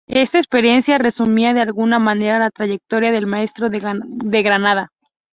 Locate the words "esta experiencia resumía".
0.07-1.53